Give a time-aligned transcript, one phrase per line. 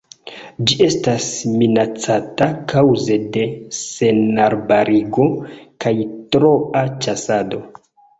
[0.69, 1.25] Ĝi estas
[1.57, 3.43] minacata kaŭze de
[3.81, 5.27] senarbarigo
[5.85, 5.93] kaj
[6.37, 7.61] troa ĉasado.